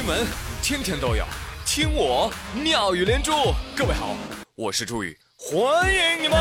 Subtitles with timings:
[0.00, 0.26] 新闻
[0.62, 1.22] 天天都有，
[1.66, 3.32] 听我妙语连珠。
[3.76, 4.16] 各位好，
[4.54, 6.38] 我是朱宇，欢迎你们！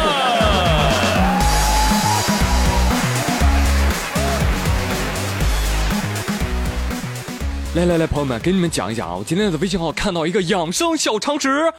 [7.75, 9.17] 来来来，朋友们，给你们讲一讲啊！
[9.17, 11.69] 我今天在微信号看到一个养生小常识，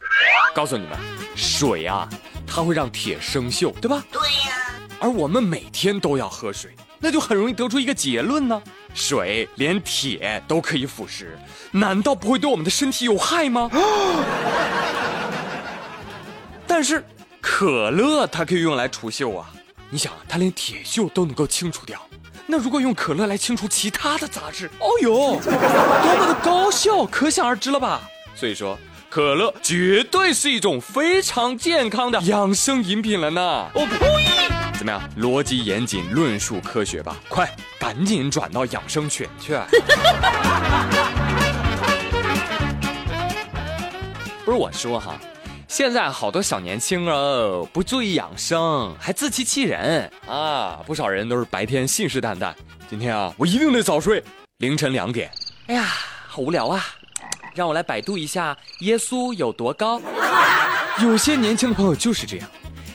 [0.53, 0.95] 告诉你们，
[1.35, 2.07] 水啊，
[2.45, 4.03] 它会让铁生锈，对吧？
[4.11, 4.60] 对呀。
[5.01, 8.61] 而我们每天都要喝水，那就很容易得出一个结论呢。
[8.93, 11.29] 水连铁都可以腐蚀，
[11.71, 13.67] 难道不会对我们的身体有害吗？
[16.67, 17.03] 但是
[17.41, 19.49] 可乐它可以用来除锈啊！
[19.89, 21.99] 你想，它连铁锈都能够清除掉，
[22.45, 28.01] 那如果用可乐来清除其他的杂质，哦呦，多么的高效，可想而知了吧？
[28.35, 28.77] 所以说，
[29.09, 33.71] 可乐绝对是一种非常健康的养生饮品了呢！
[33.73, 34.60] 我呸！
[34.81, 34.99] 怎么样？
[35.15, 37.15] 逻辑严谨，论述科学吧！
[37.29, 37.47] 快，
[37.79, 39.53] 赶紧转到养生圈去！
[44.43, 45.19] 不是我说哈，
[45.67, 50.79] 现在好多小年轻哦，不注意养生，还自欺欺人啊！
[50.87, 52.51] 不少人都是白天信誓旦旦，
[52.89, 54.23] 今天啊，我一定得早睡，
[54.57, 55.29] 凌晨两点。
[55.67, 55.85] 哎呀，
[56.25, 56.83] 好无聊啊！
[57.53, 60.01] 让我来百度一下耶稣有多高。
[61.03, 62.49] 有些年轻的朋友就是这样。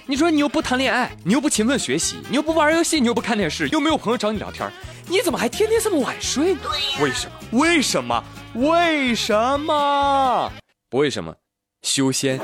[0.09, 4.71] 你说你又不谈恋爱，你又不勤奋学习，你又不玩游戏，你又不看电视，又没有朋友找你聊天，
[5.09, 6.61] 你怎么还天天这么晚睡呢？
[7.01, 7.59] 为什么？
[7.59, 8.25] 为什么？
[8.55, 10.53] 为什么？
[10.89, 11.35] 不为什么？
[11.83, 12.39] 修仙。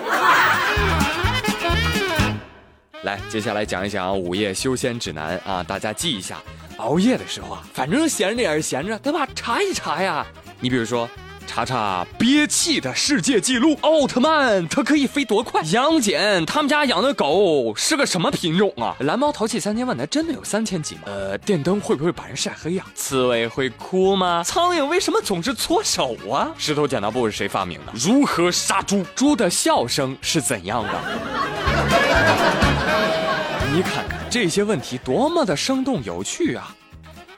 [3.05, 6.39] 来，接下来讲一讲午夜修仙指南啊，大家记一下，
[6.79, 9.25] 熬夜的时候啊，反正闲着也是闲着，对吧？
[9.37, 10.27] 查一查呀。
[10.59, 11.09] 你比如说。
[11.47, 15.61] 查查憋气的世界纪录，奥特曼它可以飞多快？
[15.73, 18.97] 杨戬他们家养的狗是个什么品种啊？
[19.01, 21.03] 蓝猫淘气三千万，它真的有三千级吗？
[21.07, 22.85] 呃，电灯会不会把人晒黑呀？
[22.95, 24.43] 刺猬会哭吗？
[24.45, 26.51] 苍蝇为什么总是搓手啊？
[26.57, 27.93] 石头剪刀布是谁发明的？
[27.95, 29.05] 如何杀猪？
[29.15, 30.93] 猪的笑声是怎样的？
[33.75, 36.75] 你看看这些问题多么的生动有趣啊！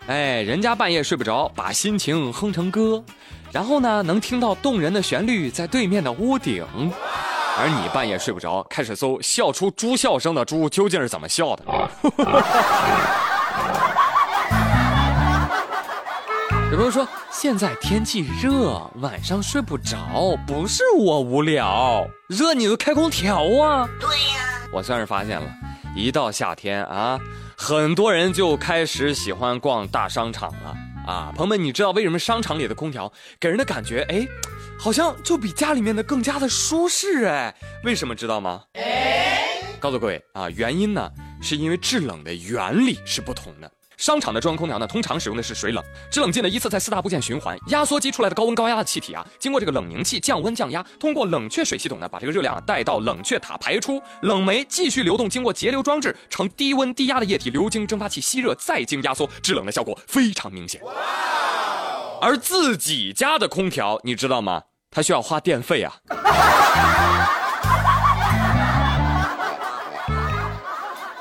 [0.06, 3.02] 哎，人家半夜睡不着，把心情哼成歌。
[3.50, 6.62] 然后呢，能听到动人的旋律在对面的屋顶，
[7.56, 11.64] 而你半夜睡不着，开始搜笑出猪笑声的猪究竟是怎么笑的。
[16.70, 23.88] 有朋友说，现在天气热，晚上睡不着，不是我无聊，热你就开空调啊。
[24.00, 25.46] 对呀，我算是发现了，
[25.96, 27.20] 一到夏天啊，
[27.56, 30.76] 很多人就开始喜欢逛大商场了。
[31.06, 34.26] 啊，朋友们，你知道为什么商场里的空调给人的感觉，哎，
[34.78, 37.26] 好像就比家里面的更加的舒适？
[37.26, 38.62] 哎，为什么知道吗？
[39.78, 41.08] 告诉各位啊，原因呢，
[41.40, 43.70] 是因为制冷的原理是不同的。
[43.96, 60.80] 商场的中央空调呢，通常使用的是水冷，制冷剂呢依次在四大部件循环，压缩机出来的高温高压的气体啊，经过这个冷凝器降温降压，通过冷却水系统呢，把这个热量啊带到冷却塔排出，冷媒继续流动，经过节流装置呈低温低压的液体流经蒸发器吸热，再经压缩制冷的效果非常明显。
[62.20, 64.62] 而自己家的空调，你知道吗？
[64.90, 65.92] 它需要花电费啊。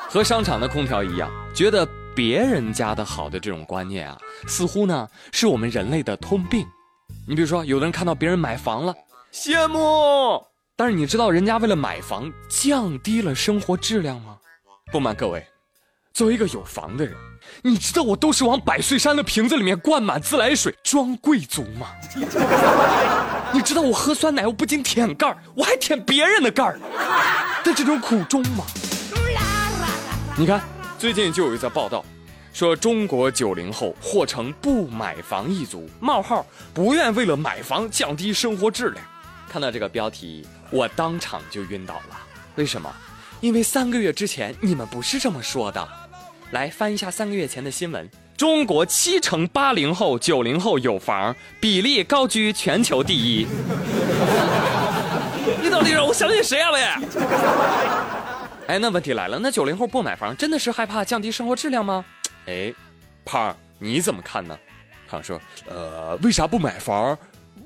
[0.08, 1.88] 和商场的空调一样，觉得。
[2.16, 6.66] 别人家的好的这种观念啊，似乎呢是我们人类的通病。
[7.28, 8.94] 你比如说，有的人看到别人买房了，
[9.34, 10.44] 羡慕，
[10.76, 14.38] 但是你知道人家为了买房降低了生活质量吗？
[14.92, 15.46] 不瞒各位，
[16.14, 17.16] 作为一个有房的人，
[17.62, 21.88] 你知道我都是往百岁山的瓶子里面灌满自来水装贵族吗？
[23.54, 26.80] 你知道我喝酸奶我不仅舔盖儿，我还舔别人的盖儿
[27.64, 28.66] 的这种苦衷吗？
[30.38, 30.62] 你看。
[31.04, 32.02] 最近就有一则报道，
[32.54, 39.06] 说中国九零后或成不买房一族，冒号不愿为了买房降低生活质量。
[39.50, 42.18] 看到这个标题，我当场就晕倒了。
[42.56, 42.90] 为什么？
[43.42, 45.86] 因为三个月之前你们不是这么说的。
[46.52, 53.46] 来翻一下三个月前的新闻：中国七成八零后、九零后有房，比例高居全球第一。
[55.62, 56.82] 你到底让我相信谁啊，喂？
[58.68, 62.04] 哎，那问题来了，那九零后不买房，真的是害怕降低生活质量吗？
[62.48, 62.74] 哎，
[63.26, 64.58] 胖，你怎么看呢？
[65.10, 67.18] 胖说，呃，为啥不买房？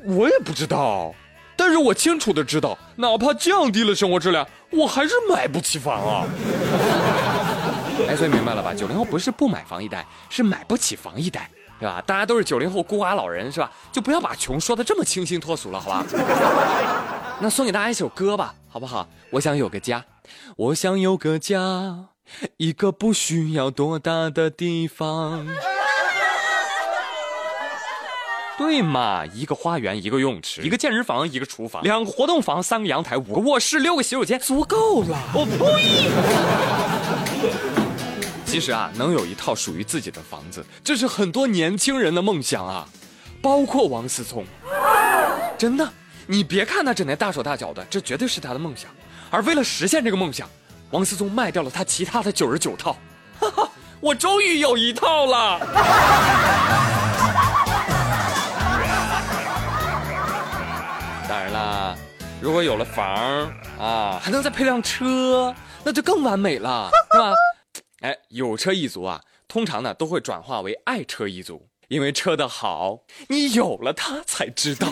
[0.05, 1.13] 我也不知道，
[1.55, 6.25] 但是我清楚的知道，哪怕降低了生活质量，我还是买不起房啊。
[8.09, 8.73] 哎，所以明白了吧？
[8.73, 12.01] 九零后不是不买房一代，是买不起房一代，对吧？
[12.07, 13.71] 大家都是九零后孤寡老人，是吧？
[13.91, 16.05] 就不要把穷说的这么清新脱俗了，好吧？
[17.39, 19.07] 那送给大家一首歌吧，好不好？
[19.29, 20.03] 我想有个家。
[20.55, 22.09] 我想有个家，
[22.57, 25.47] 一个不需要多大的地方。
[28.57, 35.15] 对嘛，一个花园，一个泳池，一个健身房，一个厨房，两个活动房，三个阳台，五个卧室，六个洗手间，足够了。
[35.31, 36.09] 我呸！
[38.47, 42.89] 其实啊，能有一套属于自己的房子，这是很多年轻人的梦想啊，
[43.43, 44.43] 包括王思聪。
[45.55, 45.87] 真的，
[46.25, 48.89] 你别看他整天大手大脚的，这绝对是他的梦想。
[49.29, 50.49] 而为了实现这个梦想，
[50.91, 52.95] 王思聪卖掉了他其他的九十九套。
[53.39, 53.69] 哈哈，
[53.99, 55.59] 我终于有一套了。
[61.29, 61.95] 当然啦，
[62.41, 65.53] 如果有了房啊，还能再配辆车，
[65.83, 67.33] 那就更完美了，是吧？
[68.01, 74.87] 哎，有车一族啊，通常呢都会转化为爱车一族，因为车的好，你有了它才知道。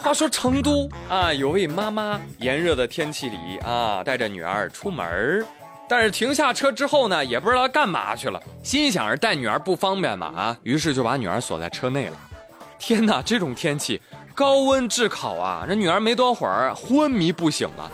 [0.00, 5.44] 话说成都啊，有位妈妈炎热的天气里啊，带着女儿出门
[5.86, 12.16] 但是停下车之后呢，也不知道干嘛去了，心想着带女儿不方便嘛啊，于是就把女儿锁在车内了。
[12.78, 14.00] 天哪，这种天气，
[14.34, 17.90] 高温炙烤啊，这女儿没多会儿昏迷不醒了。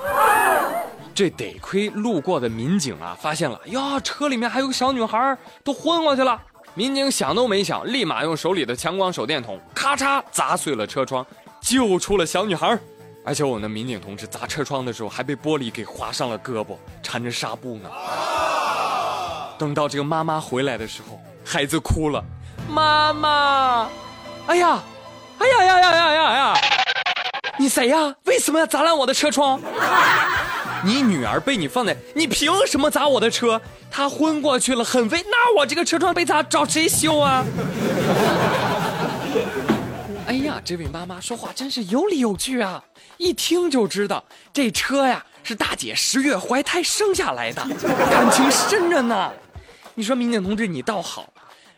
[1.13, 6.41] 这得亏路过的民警啊，发现了呀，车里面还有个小女孩，都昏过去了。
[6.75, 11.27] 民警想都没想，立马用手里的强光手电筒，咔嚓砸碎了车窗，
[11.67, 12.79] 救出了小女孩。
[13.25, 17.91] 而且我们的民警同志砸车窗的时候，还被玻璃给划伤了胳膊，缠着纱布呢。
[19.59, 22.25] 等到这个妈妈回来的时候，孩子哭了，
[22.71, 23.89] 妈妈，
[24.47, 24.79] 哎呀，
[25.39, 26.55] 哎呀呀呀呀呀呀，
[27.59, 28.15] 你谁呀？
[28.27, 29.61] 为什么要砸烂我的车窗？
[30.85, 33.61] 你女儿被你放在，你凭什么砸我的车？
[33.91, 35.25] 她昏过去了，很危。
[35.29, 37.45] 那我这个车窗被砸，找谁修啊？
[40.67, 42.83] 这位妈妈说话真是有理有据啊！
[43.19, 47.65] 一听就知道这车呀是大姐十月怀胎生下来的，
[48.11, 49.33] 感情深着呢。
[49.95, 51.33] 你说民警同志，你倒好，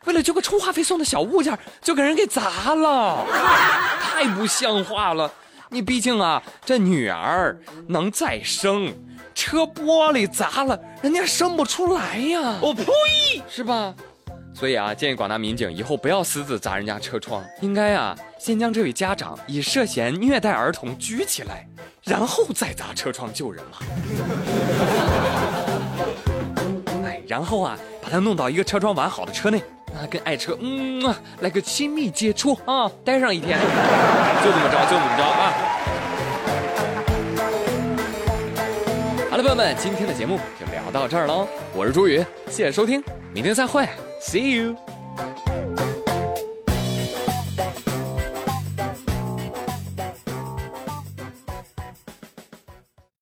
[0.07, 3.27] 为了救个充话费送的小物件，就给人给砸了，
[4.01, 5.31] 太不像话了。
[5.69, 8.91] 你毕竟啊，这女儿能再生，
[9.35, 12.57] 车玻璃砸了，人家生不出来呀！
[12.63, 12.87] 我呸，
[13.51, 13.95] 是吧？
[14.59, 21.65] 所以啊，建议广大民警以后不要私自砸人家车窗，应该啊，先将这位家长以涉嫌虐待儿童拘起来，
[22.03, 23.79] 然后再砸车窗救人嘛。
[27.07, 29.63] 哎，然后啊，把他弄到一个车窗完好的车内。
[29.89, 33.59] 啊，跟爱车，嗯啊，来个亲密接触啊，待上一天，
[34.45, 35.53] 就这么着，就这么着啊。
[39.31, 41.47] 好了，朋友们，今天的节目就聊到这儿喽。
[41.73, 42.19] 我是朱宇，
[42.49, 43.01] 谢谢收听，
[43.33, 43.89] 明天再会
[44.21, 44.77] ，See you。